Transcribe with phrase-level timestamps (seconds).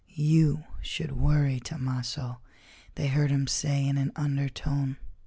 [0.15, 2.39] "You should worry, Tomasso,"
[2.95, 4.97] they heard him say in an undertone.